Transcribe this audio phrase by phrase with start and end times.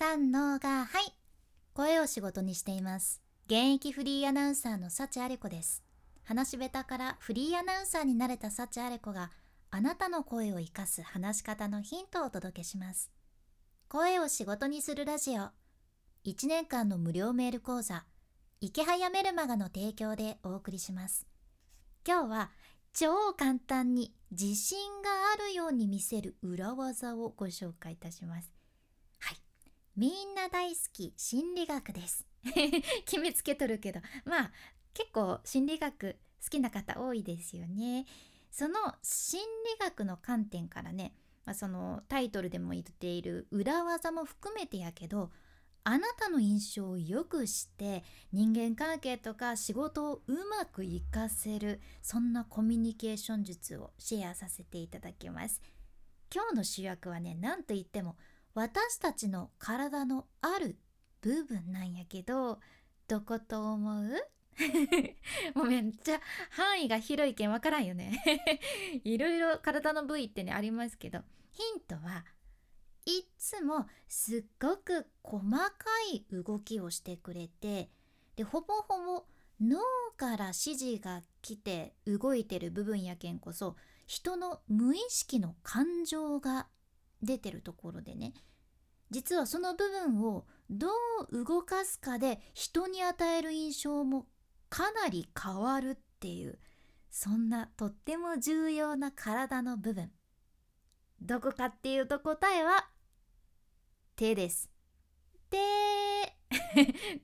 [0.00, 1.12] 三のがはい。
[1.74, 3.20] 声を仕事にしています。
[3.46, 5.82] 現役フリーアナウンサーの幸あれ子です。
[6.22, 9.32] 話し下手からフリーアナウンサーになれた幸あれ子が
[9.72, 13.10] あなたの声を生かす話し方のヒントをお届けします。
[13.88, 15.48] 声を仕事にするラジオ。
[16.24, 18.04] 1年間の無料メール講座。
[18.60, 21.26] 池早メルマガの提供でお送りします。
[22.06, 22.50] 今日は
[22.92, 28.57] 超簡単に自信があるように見せる裏技をご紹介いたします。
[29.98, 32.24] みんな大好き心理学です。
[33.04, 34.00] 決めつけとるけど。
[34.24, 34.52] まあ
[34.94, 38.06] 結構心理学好きな方多いですよね。
[38.48, 45.32] その心理学の観点からね、まあ、そのタイトルでも言っている裏技も含めてやけど
[45.82, 55.60] あなたの印象をよくして人間関係とか仕事をうまく活かせるそんなコミュニケーション術をシェアさせていただきます。
[56.32, 58.16] 今日の主役はね何と言っても
[58.58, 60.76] 私たちの体のある
[61.20, 62.58] 部分なんやけど
[63.06, 64.10] どこと思う？
[65.54, 68.20] もうめっちゃ範囲が広いけんわからんよね。
[69.04, 71.20] いろいろ体の部位ってねありますけど
[71.52, 72.24] ヒントは
[73.06, 75.70] いつもすっごく細か
[76.12, 77.92] い動きをしてくれて
[78.34, 79.26] でほぼほぼ
[79.60, 79.78] 脳
[80.16, 83.76] から指示が来て動いてる部分やけんこそ
[84.08, 86.66] 人の無意識の感情が
[87.22, 88.32] 出てるところでね
[89.10, 90.88] 実はその部分をど
[91.30, 94.26] う動かすかで人に与える印象も
[94.68, 96.58] かなり変わるっていう
[97.10, 100.10] そんなとっても重要な体の部分。
[101.20, 102.86] どこかっていうと答えは
[104.14, 104.70] 手です。
[105.50, 105.58] 手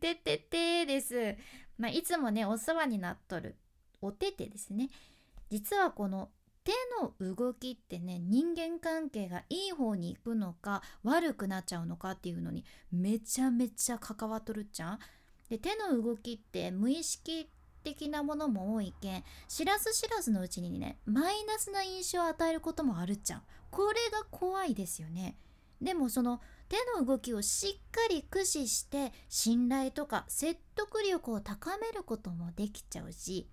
[0.00, 1.36] 手手手です。
[1.78, 3.56] まあいつもねお世話になっとる
[4.00, 4.88] お手手ですね。
[5.50, 6.30] 実はこの
[6.64, 14.98] 手の動きってね人間関係がいい方に行くのか悪くなっちゃうのかっていうのにめちゃめちゃ関わっとるっちゃん。
[15.50, 17.50] で手の動きって無意識
[17.82, 23.42] 的なものも多いけん知らず知らずのうちにねマイナスな印象を与えることもあるっちゃん。
[23.70, 25.36] これが怖いですよね。
[25.82, 33.48] でもその手の動きをしっかり駆使して信頼とか説得力を高めることもできちゃうし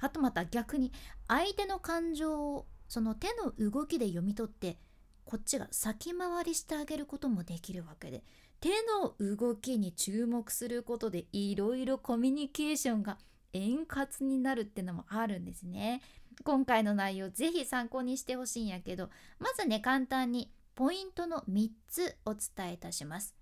[0.00, 0.92] あとまた逆に
[1.28, 4.78] 相手の感情をその手の動きで読み取って
[5.24, 8.22] こっちが先回りしてあげることもできるわけで
[8.60, 13.18] 手の動きに注目することでいろいろコミュニケーションが
[13.52, 16.02] 円滑になるってのもあるんですね。
[16.42, 23.34] 今回の内容ぜひ参考にしてほしいんやけどまずね簡単にポイントの3つお伝えいたします。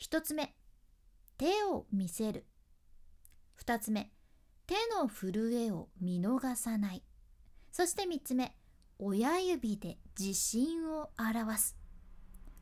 [0.00, 0.54] 1つ目
[1.38, 2.46] 手を見せる
[3.64, 4.10] 2つ目
[4.66, 7.02] 手の震えを見逃さない。
[7.70, 8.56] そして3つ目
[8.98, 11.76] 親指で自信を表す。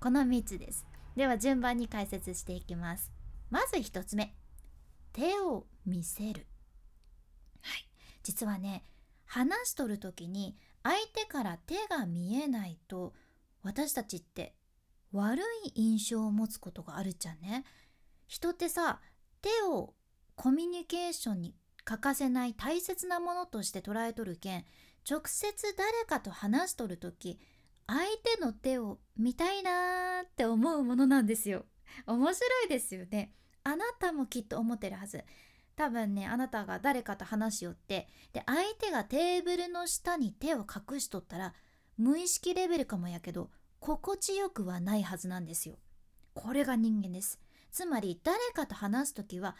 [0.00, 0.86] この3つです。
[1.14, 3.12] では順番に解説していきます。
[3.50, 4.34] まず1つ目
[5.12, 6.46] 手を見せる。
[7.60, 7.88] はい。
[8.22, 8.84] 実はね
[9.24, 13.12] 話しとる時に相手から手が見えないと
[13.62, 14.56] 私たちって
[15.12, 17.64] 悪い印象を持つことがあるじゃんね。
[18.26, 19.00] 人ってさ
[19.40, 19.94] 手を
[20.34, 24.64] コミュニケーションに欠かせない大切なものとして捉えとるけん
[25.08, 27.38] 直接誰かと話しとる時
[27.86, 31.64] 相手の手を見たいなーって思うものなんですよ。
[32.06, 33.32] 面白いですよね。
[33.64, 35.24] あなたもきっと思ってるはず。
[35.74, 41.54] 多分ねあなたが誰かと話しよってで相手がテーブルの下に手を隠しとったら
[41.96, 43.50] 無意識レベルかもやけど
[43.80, 45.76] 心地よくはないはずなんですよ。
[46.34, 47.40] これが人間です。
[47.70, 49.56] つまり誰かと話す時は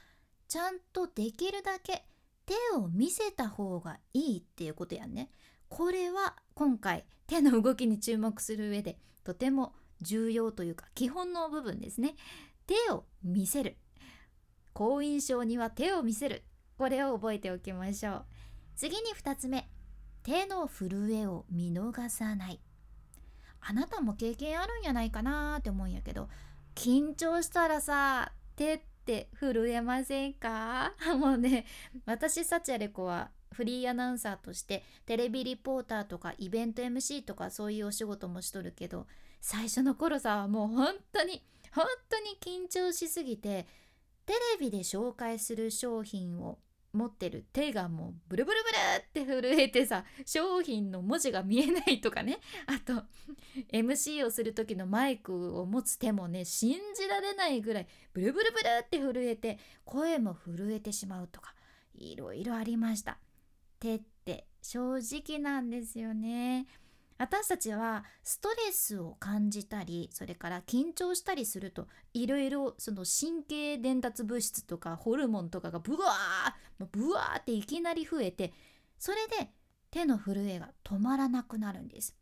[0.49, 2.05] ちゃんとできるだけ
[2.47, 5.31] 手を見せた方がいいっていうことやね。
[5.69, 12.15] これは今回手の動きに注目する上でとても重要というか基本の部分ですね。
[12.67, 13.77] 手を見せる。
[14.73, 16.45] 好印象には手を見せる。
[16.79, 18.25] これを覚えておきましょう。
[18.75, 19.69] 次に2つ目。
[20.23, 22.61] 手の震えを見逃さない。
[23.65, 26.29] あなたも経験あるんやないかなって思うんやけど
[26.75, 30.95] 緊張したらさ手ってって震えませんか？
[31.19, 31.67] もうね
[32.07, 39.07] 私サチアレコはフリーアナウンサーとしてテレビリポーターとかイベント MC とかそういうお仕事もしとるけど
[39.41, 41.43] 最初の頃さもう本当に
[41.75, 43.67] 本当に緊張しすぎて
[44.25, 46.59] テレビで紹介する商品を
[46.93, 52.39] 持ってる手がもうブルブルブルって震えてさ商品の文字が見えないとかね。
[52.67, 53.05] あと
[53.73, 61.55] MC をする時のマイクを持つ手もね信じられないぐらいブルブルブルって震えて声も震えてしまうとか
[61.95, 63.19] いろいろありました。
[63.81, 66.67] 手って正直なんですよね。
[67.23, 78.53] 私たちはストレスを感じたりそれから緊張したりするといろいろその神経伝達物質とかホルモンとかがブワーブワーっていきなり増えて
[78.99, 79.53] それで
[79.93, 82.17] 手の震えが止まらなくなるんです。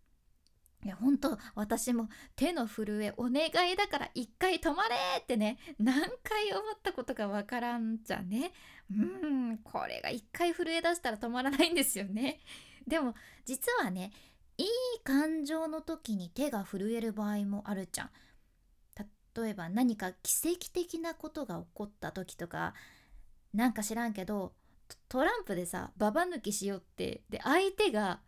[0.84, 8.52] いや本当私も手の震えお願いだから一回止まれってね何回思ったことかわからんじゃね。
[8.90, 12.40] うんこれが一回震え出したら止まらないんですよね。
[12.86, 13.14] でも
[13.46, 14.12] 実はね
[14.60, 14.66] いい
[15.04, 18.10] 感情の時に手が震える場合もあるじゃん。
[19.34, 22.74] 例えば何か奇跡的なことが起こった時とか
[23.54, 24.52] なんか知らんけど
[25.08, 28.20] トランプでさババ抜きしようってで相手が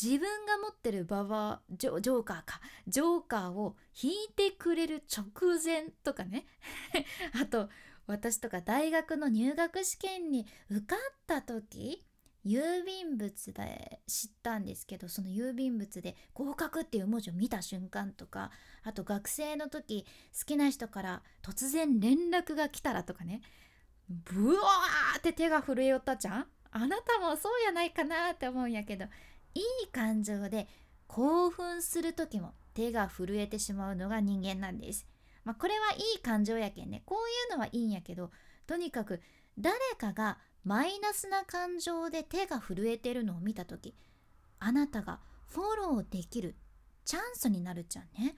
[0.00, 5.24] 自分が持ってるババジョジョーカーかジョーカーを引いてくれる直
[5.64, 6.46] 前とかね。
[7.40, 7.70] あと
[8.08, 10.98] 私とか大学の入学試験に受かっ
[11.28, 12.04] た時
[12.44, 18.50] 郵便物で知ったんですけどその郵便物で合格っていう文字を見た瞬間とか
[18.82, 20.06] あと学生の時
[20.38, 23.42] 好きな人から突然連絡が来たらとかね
[24.08, 26.46] ブワーって手が震えよったじゃん？
[26.72, 29.04] あなたもそうやないかなって思うんやけど
[29.54, 30.66] いい感情で
[31.06, 35.06] 興奮する時も手が震えてしまうのが人間なんです。
[35.44, 38.30] まあ、これはいい感情やけんねこういうのはいいんやけど
[38.66, 39.20] とにかく
[39.58, 43.94] 誰かがマイナスな感情で手が震えてるのを見た時
[44.58, 46.54] あなたがフォローできる
[47.04, 48.36] チャンスになるじゃんね。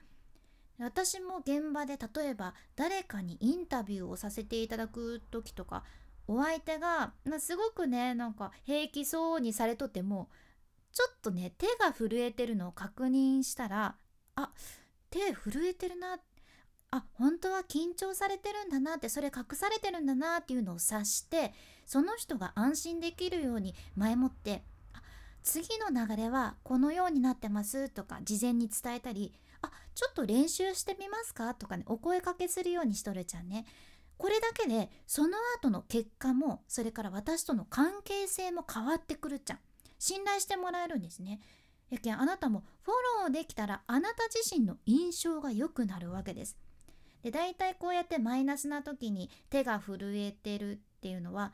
[0.79, 5.83] 私も現場で例えば誰かにインタビューをさせていただく時とか
[6.27, 10.29] お相手がすごくねなんか平気そうにされとっても
[10.91, 13.95] ちょっとね手が震えてるのを確認したら
[14.35, 14.49] あ
[15.11, 16.17] 手震えてるな
[16.95, 21.51] あ本当は緊張されてるんだなってそれ隠されてるんだなっていうのを察して
[21.87, 24.61] その人が安心できるように前もって
[25.41, 33.65] 次の流れはこのようになってますとか事前に伝えたりあちょっと練習してみますかとかねお声かけするようにしとるじゃんね
[34.17, 39.59] これだけでその後の結果もそれから私との関係性も変わってくるじゃん
[39.97, 41.39] 信頼してもらえるんですね。
[41.89, 42.93] やけんあなたもフォ
[43.23, 46.57] ローできたらあなた自身の印象が良くなるわけです。
[47.23, 51.53] で大体こうやってマイナスな時に手が震えてるっていうのは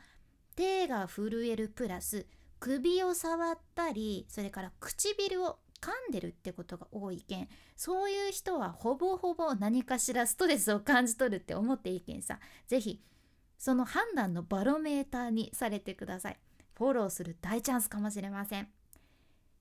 [0.55, 2.25] 手が震えるプラス
[2.59, 12.39] 首を触ったりそれから唇を噛んでるってことが多いけんそういう人はほぼほぼ何かしらストレスを感じ取るって思っていいけんさ。
[12.67, 13.01] 是非
[13.57, 16.39] その判断のバロメーターにされてください。
[16.77, 18.69] フォローする大チャンスかもしれません。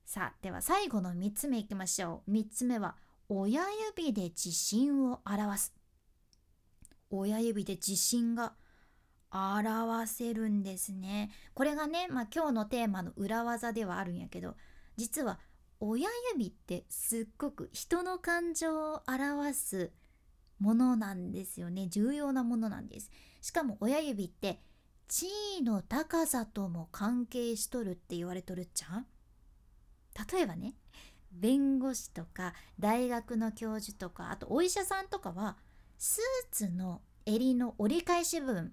[0.05, 2.31] さあでは最後の3つ目いきましょう。
[2.31, 2.95] 3つ目は
[3.29, 3.61] 親
[3.95, 5.78] 指で自信を表す。
[7.09, 8.53] 親指で自信が
[9.31, 11.31] 表せるんですね。
[11.53, 14.55] これがね、まあ、今日のテーマの裏技ではあるんやけど
[14.97, 15.39] 実は
[15.79, 19.91] 親指ってすっごく人の感情を表す
[20.59, 21.87] ものなんですよね。
[21.87, 23.09] 重要なものなんです。
[23.41, 24.59] しかも親指って
[25.07, 25.27] 地
[25.59, 29.07] 位の高さとも関係しとるって言われとるっちゃん。
[30.33, 30.75] 例えばね
[31.31, 35.57] 弁護士とか大学の教授とかあとお医者さんとかは
[35.99, 38.71] スーツの襟の折り返し部分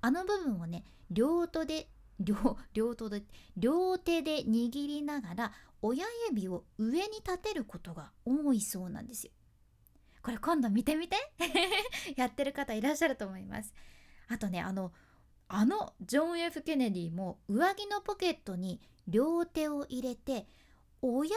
[0.00, 1.88] あの部分をね両手で
[2.20, 3.24] 両両手で
[3.56, 5.52] 両手で握りながら
[5.82, 9.32] 親指を上に立てることが多いそうなんですよ。
[10.22, 11.16] これ今度見てみて
[12.16, 13.74] やってる方いらっしゃると思います。
[14.28, 14.92] あとねあの
[15.48, 20.46] あのジョン・ F・ ケネディも上着のポケットに両手を入れて
[21.02, 21.36] 親指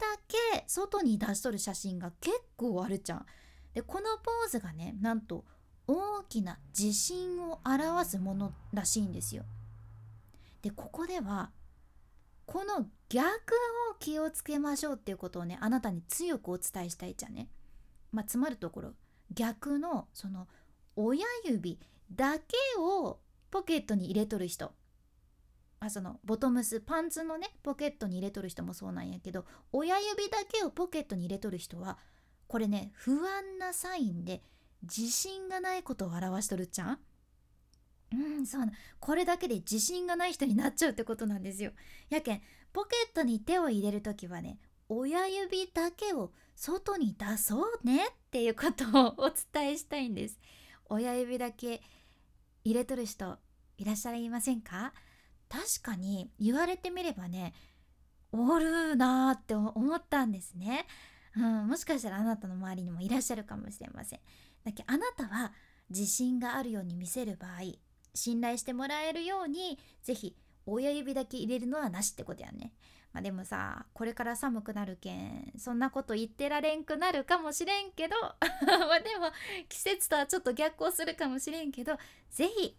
[0.00, 3.26] だけ外に出しとる写真が結構あるじゃん。
[3.74, 5.44] でこのポーズがねなんと
[5.86, 9.44] 大きな自信を表すものらしいんですよ。
[10.62, 11.50] でここでは
[12.46, 13.54] この逆
[13.90, 17.48] を気をつけましょうっていうことをねあなたに強くお伝えしたいじゃね。
[18.12, 18.92] まあ、つまるところ
[19.32, 20.46] 逆のその
[20.96, 21.80] 親指
[22.14, 23.18] だけを
[23.50, 24.72] ポケットに入れとる人
[25.80, 31.98] あそのボトムスパンツのねポケットに入れとる人もそうなんやけど親指だけをポケットに入れとる人は
[32.54, 34.40] これね不安なサインで
[34.82, 36.98] 自信がないことを表しとるっちゃん？
[38.12, 38.70] うんそうな。
[39.00, 41.72] これだけで自信がない人になっちゃうってことなんですよ。
[42.10, 42.42] やけん
[42.72, 50.38] ポケットに手を入れる時はね親指だけを外に出そうねっていうことをお伝えしたいんです。
[50.88, 51.82] 親指だけ
[52.62, 53.36] 入れとる人
[53.78, 54.92] いらっしゃいませんか？
[55.48, 57.52] 確かに言われてみればね
[58.30, 60.86] おるなーって思ったんですね、
[61.36, 64.20] うん、もしかしたらあなたの周りにもいらっしゃるかもしれません。
[64.64, 65.52] だけどあなたは
[65.90, 67.76] 自信があるように見せる場合
[68.14, 70.36] 信頼してもらえるように是非
[70.66, 72.72] 親指だけ入れるのはなしってことやね。
[73.12, 78.16] まあ、でもさこれから寒くなるけんそんなこと言ってられんくなるかもしれんけど
[78.66, 79.30] まあでも
[79.68, 81.96] 季節とはちょっと逆行するかもしれんけど
[82.30, 82.76] 是非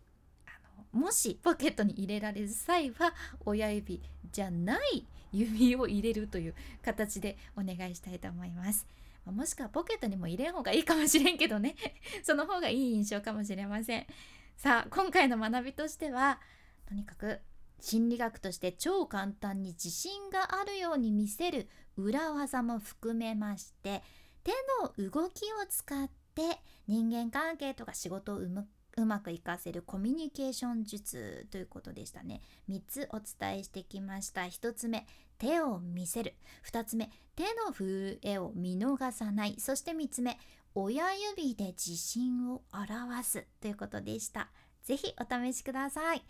[0.91, 3.13] もしポケットに入れられる際は
[3.45, 5.07] 親指じゃない
[5.39, 8.88] 指を入れるという形でお願いしたいと思います。
[9.25, 11.75] もしくはポケットにも入れん方がいいかもしれんけどね
[12.22, 14.08] その方がいい印象かもしれません。
[14.56, 16.39] さあ今回の学びとしては
[16.86, 17.42] とにかく
[17.82, 24.01] 心理学として超簡単に自信があるように見せる裏技も含めまして
[24.44, 24.51] 手
[24.82, 32.41] の動きを使って人間関係とか仕事をうむうまくいかせるコミュニケーション術ということでしたね。
[32.69, 34.41] 3つお伝えしてきました。
[34.43, 35.05] 1つ目
[35.37, 36.35] 手を見せる。
[36.71, 39.55] 2つ目手の震えを見逃さない。
[39.59, 40.39] そして3つ目
[40.75, 44.49] 親指で自信を表すということでした。
[44.83, 46.23] 是非お試しください。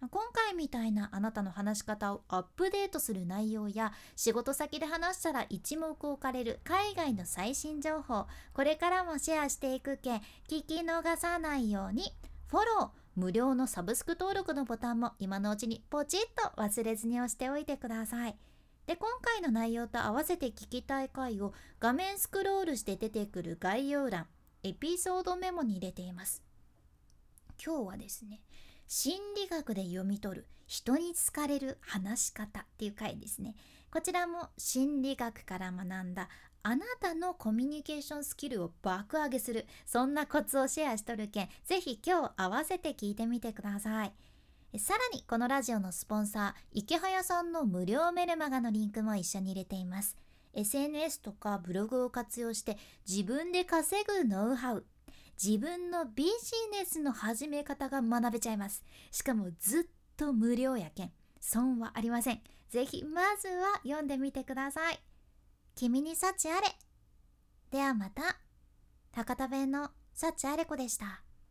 [0.00, 12.12] 今回みたいなあなたの話し方をアップデートする内容や仕事先で話したら一目置かれる海外の最新情報これからもシェアしていくけ聞き逃さないように
[12.48, 18.36] フォロー無料のサブスク登録のボタンも今のうちにポチッと忘れずに押しておいてください。
[18.86, 24.26] で今回の内容と合わせて聞きたい回を画面スクロールして出てくる概要欄
[24.62, 26.42] エピソードメモに入れています。
[27.64, 28.40] 今日はですね
[28.86, 33.54] 心理学で読み取る人に好かれる話し方っていう回ですね。
[33.90, 36.28] こちらも心理学から学んだ
[36.62, 39.66] あなたのコミュニケーションスキルを爆上げする。
[39.84, 44.12] そんなコツをシェアしとるけんぜひ今日合わせて聞いてみてください。
[44.78, 50.16] さらにこのラジオのスポンサー池早さんの無料メルマガのリンクも一緒に入れています。
[50.54, 54.86] SNS とかブログを活用して自分で稼ぐノウハウ
[55.42, 56.30] 自分のビジ
[56.72, 58.84] ネスの始め方が学べちゃいます。
[59.10, 59.84] しかもずっ
[60.16, 61.12] と無料やけん。
[61.40, 62.40] 損はありません。
[62.70, 65.00] ぜひまずは読んでみてください。
[65.74, 66.68] 君に幸あれ。
[67.70, 68.38] ではまた。
[69.12, 71.23] 博多弁の幸あれ子でした。